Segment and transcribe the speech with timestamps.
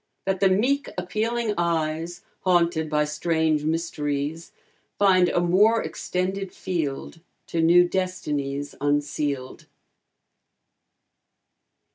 [0.25, 4.51] That the meek appealing eyes Haunted by strange mysteries,
[4.97, 9.67] Find a more extended field, To new destinies unsealed?